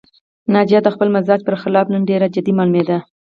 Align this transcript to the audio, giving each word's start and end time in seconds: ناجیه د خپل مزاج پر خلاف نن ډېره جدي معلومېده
ناجیه 0.53 0.79
د 0.83 0.87
خپل 0.95 1.07
مزاج 1.15 1.39
پر 1.47 1.55
خلاف 1.61 1.85
نن 1.93 2.01
ډېره 2.09 2.27
جدي 2.35 2.53
معلومېده 2.57 2.97